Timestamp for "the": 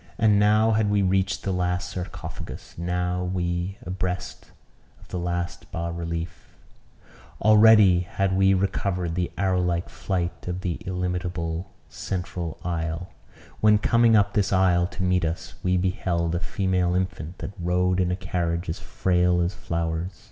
1.43-1.53, 5.09-5.19, 9.13-9.31, 10.61-10.79